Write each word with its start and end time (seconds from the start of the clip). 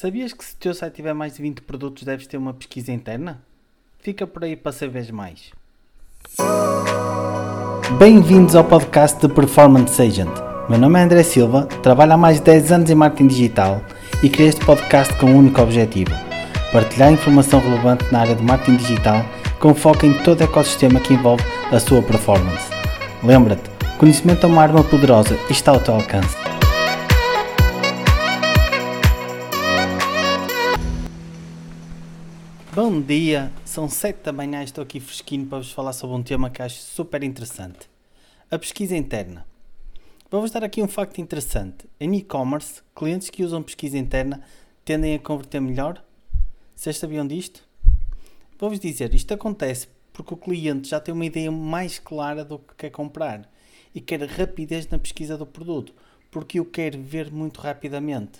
Sabias 0.00 0.32
que 0.32 0.44
se 0.44 0.54
o 0.54 0.56
teu 0.58 0.72
site 0.72 0.94
tiver 0.94 1.12
mais 1.12 1.34
de 1.34 1.42
20 1.42 1.62
produtos 1.62 2.04
deves 2.04 2.28
ter 2.28 2.36
uma 2.36 2.54
pesquisa 2.54 2.92
interna? 2.92 3.42
Fica 3.98 4.28
por 4.28 4.44
aí 4.44 4.54
para 4.54 4.70
saberes 4.70 5.10
mais. 5.10 5.50
Bem-vindos 7.98 8.54
ao 8.54 8.62
podcast 8.62 9.18
de 9.18 9.34
Performance 9.34 10.00
Agent. 10.00 10.30
Meu 10.68 10.78
nome 10.78 11.00
é 11.00 11.02
André 11.02 11.24
Silva, 11.24 11.66
trabalho 11.82 12.12
há 12.12 12.16
mais 12.16 12.36
de 12.36 12.44
10 12.44 12.70
anos 12.70 12.90
em 12.90 12.94
marketing 12.94 13.26
digital 13.26 13.82
e 14.22 14.30
criei 14.30 14.50
este 14.50 14.64
podcast 14.64 15.12
com 15.18 15.32
um 15.32 15.38
único 15.38 15.60
objetivo: 15.60 16.12
partilhar 16.70 17.12
informação 17.12 17.58
relevante 17.58 18.04
na 18.12 18.20
área 18.20 18.36
de 18.36 18.42
marketing 18.44 18.76
digital 18.76 19.24
com 19.58 19.74
foco 19.74 20.06
em 20.06 20.16
todo 20.22 20.42
o 20.42 20.44
ecossistema 20.44 21.00
que 21.00 21.14
envolve 21.14 21.42
a 21.72 21.80
sua 21.80 22.00
performance. 22.02 22.70
Lembra-te, 23.24 23.68
conhecimento 23.98 24.46
é 24.46 24.48
uma 24.48 24.62
arma 24.62 24.84
poderosa 24.84 25.36
e 25.48 25.52
está 25.52 25.72
ao 25.72 25.80
teu 25.80 25.94
alcance. 25.94 26.47
Bom 32.80 33.00
dia, 33.00 33.50
são 33.64 33.88
7 33.88 34.22
da 34.22 34.32
manhã 34.32 34.62
estou 34.62 34.84
aqui 34.84 35.00
fresquinho 35.00 35.44
para 35.44 35.58
vos 35.58 35.72
falar 35.72 35.92
sobre 35.92 36.14
um 36.14 36.22
tema 36.22 36.48
que 36.48 36.62
acho 36.62 36.80
super 36.80 37.24
interessante. 37.24 37.90
A 38.48 38.56
pesquisa 38.56 38.96
interna. 38.96 39.44
Vou-vos 40.30 40.52
dar 40.52 40.62
aqui 40.62 40.80
um 40.80 40.86
facto 40.86 41.20
interessante. 41.20 41.88
Em 41.98 42.14
e-commerce, 42.14 42.80
clientes 42.94 43.30
que 43.30 43.42
usam 43.42 43.64
pesquisa 43.64 43.98
interna 43.98 44.44
tendem 44.84 45.16
a 45.16 45.18
converter 45.18 45.60
melhor? 45.60 46.00
Vocês 46.72 46.96
sabiam 46.98 47.26
disto? 47.26 47.66
Vou-vos 48.60 48.78
dizer, 48.78 49.12
isto 49.12 49.34
acontece 49.34 49.88
porque 50.12 50.34
o 50.34 50.36
cliente 50.36 50.88
já 50.88 51.00
tem 51.00 51.12
uma 51.12 51.26
ideia 51.26 51.50
mais 51.50 51.98
clara 51.98 52.44
do 52.44 52.60
que 52.60 52.76
quer 52.76 52.90
comprar 52.90 53.50
e 53.92 54.00
quer 54.00 54.22
rapidez 54.22 54.86
na 54.88 55.00
pesquisa 55.00 55.36
do 55.36 55.44
produto, 55.44 55.92
porque 56.30 56.60
o 56.60 56.64
quer 56.64 56.96
ver 56.96 57.32
muito 57.32 57.60
rapidamente. 57.60 58.38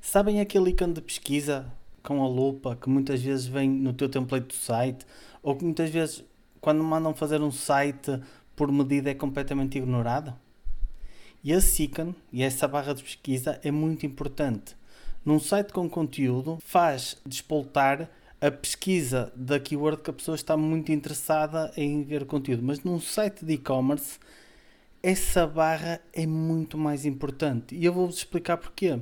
Sabem 0.00 0.40
aquele 0.40 0.70
ícone 0.70 0.94
de 0.94 1.02
pesquisa 1.02 1.70
com 2.02 2.22
a 2.22 2.28
lupa 2.28 2.76
que 2.76 2.88
muitas 2.88 3.22
vezes 3.22 3.46
vem 3.46 3.68
no 3.68 3.92
teu 3.92 4.08
template 4.08 4.46
do 4.46 4.54
site 4.54 5.06
ou 5.42 5.56
que 5.56 5.64
muitas 5.64 5.90
vezes 5.90 6.24
quando 6.60 6.82
mandam 6.82 7.14
fazer 7.14 7.40
um 7.40 7.50
site 7.50 8.20
por 8.54 8.70
medida 8.70 9.10
é 9.10 9.14
completamente 9.14 9.78
ignorado? 9.78 10.34
E 11.42 11.52
esse 11.52 11.84
ícone 11.84 12.14
e 12.32 12.42
essa 12.42 12.68
barra 12.68 12.94
de 12.94 13.02
pesquisa 13.02 13.58
é 13.64 13.70
muito 13.70 14.06
importante. 14.06 14.76
Num 15.24 15.40
site 15.40 15.72
com 15.72 15.88
conteúdo 15.88 16.58
faz 16.64 17.16
despoltar 17.26 18.08
a 18.40 18.50
pesquisa 18.50 19.32
da 19.36 19.58
keyword 19.58 20.02
que 20.02 20.10
a 20.10 20.12
pessoa 20.12 20.34
está 20.34 20.56
muito 20.56 20.90
interessada 20.92 21.72
em 21.76 22.02
ver 22.02 22.24
conteúdo, 22.26 22.62
mas 22.62 22.82
num 22.82 23.00
site 23.00 23.44
de 23.44 23.54
e-commerce 23.54 24.18
essa 25.02 25.46
barra 25.46 26.00
é 26.12 26.26
muito 26.26 26.78
mais 26.78 27.04
importante 27.04 27.74
e 27.74 27.84
eu 27.84 27.92
vou-vos 27.92 28.18
explicar 28.18 28.56
porquê. 28.56 29.00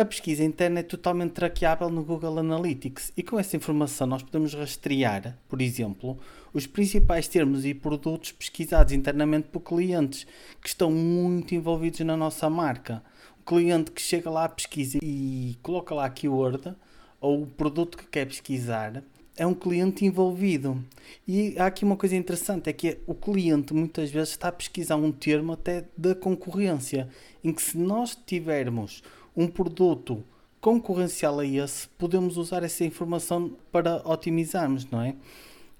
A 0.00 0.04
pesquisa 0.06 0.42
interna 0.42 0.80
é 0.80 0.82
totalmente 0.82 1.32
traqueável 1.32 1.90
no 1.90 2.02
Google 2.02 2.38
Analytics 2.38 3.12
e 3.14 3.22
com 3.22 3.38
essa 3.38 3.54
informação 3.54 4.06
nós 4.06 4.22
podemos 4.22 4.54
rastrear, 4.54 5.36
por 5.46 5.60
exemplo, 5.60 6.18
os 6.54 6.66
principais 6.66 7.28
termos 7.28 7.66
e 7.66 7.74
produtos 7.74 8.32
pesquisados 8.32 8.94
internamente 8.94 9.48
por 9.48 9.60
clientes 9.60 10.26
que 10.62 10.68
estão 10.68 10.90
muito 10.90 11.54
envolvidos 11.54 12.00
na 12.00 12.16
nossa 12.16 12.48
marca. 12.48 13.02
O 13.42 13.44
cliente 13.44 13.90
que 13.90 14.00
chega 14.00 14.30
lá 14.30 14.46
à 14.46 14.48
pesquisa 14.48 14.96
e 15.02 15.58
coloca 15.62 15.94
lá 15.94 16.06
a 16.06 16.10
keyword 16.10 16.74
ou 17.20 17.42
o 17.42 17.46
produto 17.46 17.98
que 17.98 18.06
quer 18.06 18.24
pesquisar 18.24 19.04
é 19.36 19.46
um 19.46 19.54
cliente 19.54 20.06
envolvido. 20.06 20.82
E 21.28 21.54
há 21.58 21.66
aqui 21.66 21.84
uma 21.84 21.96
coisa 21.96 22.16
interessante: 22.16 22.70
é 22.70 22.72
que 22.72 22.98
o 23.06 23.14
cliente 23.14 23.74
muitas 23.74 24.10
vezes 24.10 24.30
está 24.30 24.48
a 24.48 24.52
pesquisar 24.52 24.96
um 24.96 25.12
termo 25.12 25.52
até 25.52 25.84
da 25.94 26.14
concorrência, 26.14 27.06
em 27.44 27.52
que 27.52 27.60
se 27.62 27.76
nós 27.76 28.14
tivermos 28.14 29.02
um 29.36 29.46
produto 29.46 30.24
concorrencial 30.60 31.40
a 31.40 31.46
esse, 31.46 31.88
podemos 31.88 32.36
usar 32.36 32.62
essa 32.62 32.84
informação 32.84 33.56
para 33.72 33.96
otimizarmos, 34.04 34.84
não 34.90 35.00
é? 35.00 35.14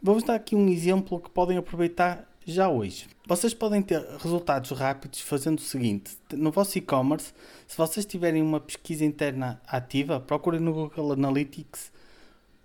Vou-vos 0.03 0.25
dar 0.25 0.35
aqui 0.35 0.57
um 0.57 0.69
exemplo 0.69 1.21
que 1.21 1.29
podem 1.29 1.59
aproveitar 1.59 2.27
já 2.47 2.69
hoje. 2.69 3.07
Vocês 3.27 3.53
podem 3.53 3.83
ter 3.83 4.01
resultados 4.19 4.71
rápidos 4.71 5.21
fazendo 5.21 5.59
o 5.59 5.63
seguinte: 5.63 6.17
no 6.33 6.51
vosso 6.51 6.79
e-commerce, 6.79 7.33
se 7.67 7.77
vocês 7.77 8.07
tiverem 8.07 8.43
uma 8.43 8.59
pesquisa 8.59 9.05
interna 9.05 9.61
ativa, 9.67 10.19
procurem 10.19 10.61
no 10.61 10.73
Google 10.73 11.13
Analytics 11.13 11.93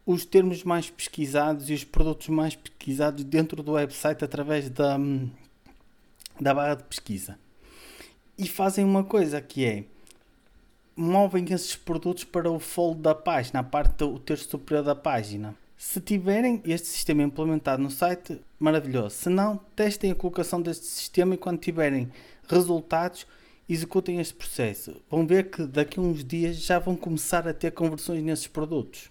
os 0.05 0.23
termos 0.23 0.63
mais 0.63 0.89
pesquisados 0.89 1.69
e 1.69 1.73
os 1.73 1.83
produtos 1.83 2.29
mais 2.29 2.55
pesquisados 2.55 3.23
dentro 3.23 3.63
do 3.63 3.73
website 3.73 4.23
através 4.23 4.69
da, 4.69 4.97
da 6.39 6.53
barra 6.53 6.75
de 6.75 6.83
pesquisa. 6.83 7.37
E 8.37 8.47
fazem 8.47 8.85
uma 8.85 9.03
coisa 9.03 9.41
que 9.41 9.65
é 9.65 9.85
movem 10.95 11.45
esses 11.51 11.75
produtos 11.75 12.23
para 12.23 12.50
o 12.50 12.59
fold 12.59 13.01
da 13.01 13.13
página, 13.13 13.59
a 13.59 13.63
parte 13.63 13.97
do 13.97 14.17
terço 14.19 14.50
superior 14.50 14.83
da 14.83 14.95
página. 14.95 15.56
Se 15.78 16.00
tiverem 16.00 16.61
este 16.66 16.88
sistema 16.88 17.22
implementado 17.22 17.83
no 17.83 17.91
site, 17.91 18.39
maravilhoso. 18.57 19.16
Se 19.16 19.29
não, 19.29 19.59
testem 19.75 20.11
a 20.11 20.16
colocação 20.16 20.61
deste 20.61 20.85
sistema 20.85 21.35
e 21.35 21.38
quando 21.38 21.59
tiverem 21.59 22.09
resultados, 22.47 23.28
executem 23.67 24.19
este 24.19 24.34
processo. 24.34 24.95
Vão 25.09 25.28
ver 25.28 25.50
que 25.50 25.63
daqui 25.66 26.00
a 26.00 26.01
uns 26.01 26.23
dias 26.23 26.57
já 26.57 26.79
vão 26.79 26.95
começar 26.95 27.47
a 27.47 27.53
ter 27.53 27.72
conversões 27.72 28.23
nesses 28.23 28.47
produtos. 28.47 29.09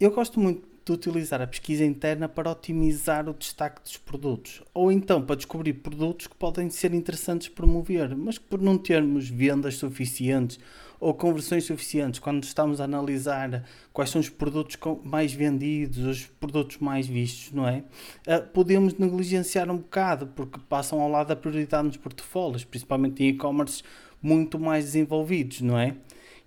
Eu 0.00 0.10
gosto 0.10 0.40
muito 0.40 0.67
de 0.88 1.08
utilizar 1.08 1.40
a 1.40 1.46
pesquisa 1.46 1.84
interna 1.84 2.28
para 2.28 2.50
otimizar 2.50 3.28
o 3.28 3.34
destaque 3.34 3.82
dos 3.82 3.96
produtos, 3.96 4.62
ou 4.72 4.90
então 4.90 5.22
para 5.22 5.36
descobrir 5.36 5.74
produtos 5.74 6.26
que 6.26 6.34
podem 6.34 6.70
ser 6.70 6.94
interessantes 6.94 7.48
promover, 7.48 8.16
mas 8.16 8.38
que 8.38 8.44
por 8.44 8.60
não 8.60 8.78
termos 8.78 9.28
vendas 9.28 9.76
suficientes 9.76 10.58
ou 11.00 11.14
conversões 11.14 11.64
suficientes 11.64 12.18
quando 12.18 12.42
estamos 12.42 12.80
a 12.80 12.84
analisar 12.84 13.64
quais 13.92 14.10
são 14.10 14.20
os 14.20 14.28
produtos 14.28 14.76
mais 15.04 15.32
vendidos, 15.32 16.04
os 16.04 16.26
produtos 16.40 16.78
mais 16.78 17.06
vistos, 17.06 17.52
não 17.52 17.68
é? 17.68 17.84
Uh, 18.26 18.46
podemos 18.52 18.94
negligenciar 18.94 19.70
um 19.70 19.76
bocado 19.76 20.26
porque 20.28 20.58
passam 20.68 21.00
ao 21.00 21.08
lado 21.08 21.28
da 21.28 21.36
prioridade 21.36 21.86
nos 21.86 21.96
portfólios, 21.96 22.64
principalmente 22.64 23.22
em 23.22 23.28
e-commerce 23.28 23.82
muito 24.20 24.58
mais 24.58 24.86
desenvolvidos, 24.86 25.60
não 25.60 25.78
é? 25.78 25.94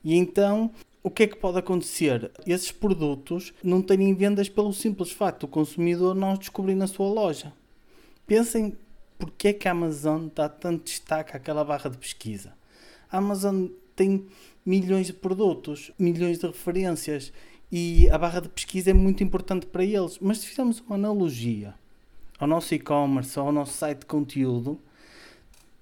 E 0.04 0.16
então 0.16 0.72
o 1.04 1.10
que 1.10 1.24
é 1.24 1.28
que 1.28 1.36
pode 1.36 1.58
acontecer? 1.58 2.32
Esses 2.46 2.72
produtos 2.72 3.54
não 3.64 3.82
terem 3.82 4.14
vendas 4.14 4.48
pelo 4.48 4.72
simples 4.72 5.12
facto 5.12 5.42
do 5.42 5.48
consumidor 5.48 6.14
não 6.14 6.34
os 6.34 6.40
descobrir 6.40 6.76
na 6.76 6.88
sua 6.88 7.08
loja. 7.08 7.52
Pensem 8.28 8.78
porque 9.18 9.50
é 9.50 9.54
que 9.54 9.68
a 9.68 9.72
Amazon 9.72 10.28
dá 10.34 10.48
tanto 10.48 10.86
destaque 10.86 11.36
àquela 11.36 11.64
barra 11.64 11.90
de 11.90 11.98
pesquisa. 11.98 12.54
A 13.12 13.18
Amazon 13.18 13.68
tem 13.96 14.28
milhões 14.66 15.08
de 15.08 15.14
produtos, 15.14 15.92
milhões 15.98 16.40
de 16.40 16.48
referências 16.48 17.34
e 17.72 18.10
a 18.10 18.18
barra 18.18 18.42
de 18.42 18.50
pesquisa 18.50 18.92
é 18.92 18.94
muito 18.94 19.24
importante 19.24 19.66
para 19.66 19.84
eles. 19.84 20.20
Mas 20.20 20.40
se 20.40 20.48
fizermos 20.48 20.82
uma 20.82 20.96
analogia 20.96 21.74
ao 22.40 22.48
nosso 22.48 22.74
e-commerce, 22.76 23.38
ao 23.38 23.52
nosso 23.52 23.74
site 23.74 24.00
de 24.00 24.06
conteúdo, 24.06 24.80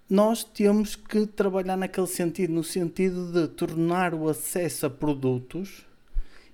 nós 0.10 0.44
temos 0.44 0.96
que 0.96 1.28
trabalhar 1.28 1.78
naquele 1.78 2.08
sentido, 2.08 2.52
no 2.52 2.64
sentido 2.64 3.32
de 3.32 3.48
tornar 3.48 4.14
o 4.16 4.28
acesso 4.28 4.88
a 4.88 4.90
produtos 4.90 5.86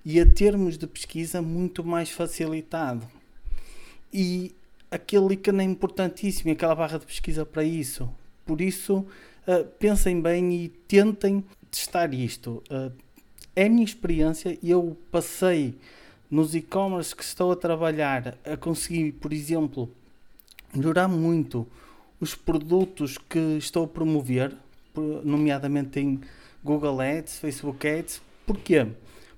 e 0.03 0.19
a 0.19 0.25
termos 0.25 0.77
de 0.77 0.85
pesquisa 0.85 1.41
muito 1.41 1.83
mais 1.83 2.09
facilitado. 2.09 3.07
E 4.13 4.53
aquele 4.91 5.35
ícone 5.35 5.61
é 5.61 5.63
importantíssimo, 5.63 6.51
aquela 6.51 6.75
barra 6.75 6.99
de 6.99 7.05
pesquisa 7.05 7.45
para 7.45 7.63
isso. 7.63 8.09
Por 8.45 8.59
isso, 8.59 8.97
uh, 9.47 9.65
pensem 9.79 10.21
bem 10.21 10.53
e 10.53 10.67
tentem 10.67 11.43
testar 11.71 12.13
isto. 12.13 12.61
Uh, 12.69 12.91
é 13.55 13.65
a 13.65 13.69
minha 13.69 13.85
experiência 13.85 14.57
eu 14.61 14.97
passei 15.09 15.75
nos 16.29 16.53
e-commerce 16.53 17.15
que 17.15 17.23
estou 17.23 17.53
a 17.53 17.55
trabalhar 17.55 18.37
a 18.43 18.57
conseguir, 18.57 19.13
por 19.13 19.31
exemplo, 19.31 19.89
melhorar 20.73 21.07
muito 21.07 21.65
os 22.19 22.35
produtos 22.35 23.17
que 23.17 23.57
estou 23.57 23.85
a 23.85 23.87
promover, 23.87 24.55
nomeadamente 25.23 25.99
em 25.99 26.21
Google 26.63 27.01
Ads, 27.01 27.39
Facebook 27.39 27.87
Ads. 27.87 28.21
Porquê? 28.45 28.87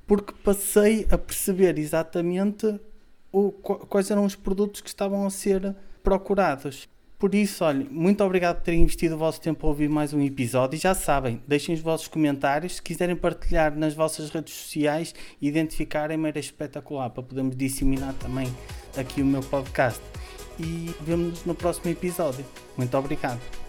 Porque 0.05 0.33
passei 0.43 1.05
a 1.09 1.17
perceber 1.17 1.77
exatamente 1.77 2.79
o, 3.31 3.51
quais 3.51 4.09
eram 4.09 4.25
os 4.25 4.35
produtos 4.35 4.81
que 4.81 4.87
estavam 4.87 5.25
a 5.25 5.29
ser 5.29 5.75
procurados. 6.01 6.87
Por 7.19 7.33
isso, 7.33 7.65
olha, 7.65 7.85
muito 7.89 8.23
obrigado 8.23 8.57
por 8.57 8.63
terem 8.63 8.81
investido 8.81 9.15
o 9.15 9.17
vosso 9.17 9.41
tempo 9.41 9.65
a 9.65 9.69
ouvir 9.69 9.89
mais 9.89 10.13
um 10.13 10.21
episódio. 10.21 10.77
E 10.77 10.79
já 10.79 10.93
sabem, 10.93 11.41
deixem 11.47 11.73
os 11.73 11.81
vossos 11.81 12.07
comentários. 12.07 12.75
Se 12.75 12.81
quiserem 12.81 13.15
partilhar 13.15 13.75
nas 13.75 13.95
vossas 13.95 14.29
redes 14.29 14.53
sociais, 14.53 15.15
identificarem-me 15.41 16.29
era 16.29 16.39
espetacular 16.39 17.09
para 17.09 17.23
podermos 17.23 17.55
disseminar 17.55 18.13
também 18.13 18.47
aqui 18.95 19.23
o 19.23 19.25
meu 19.25 19.41
podcast 19.41 19.99
e 20.59 20.95
vemos-nos 21.01 21.45
no 21.45 21.55
próximo 21.55 21.91
episódio. 21.91 22.45
Muito 22.77 22.97
obrigado. 22.97 23.66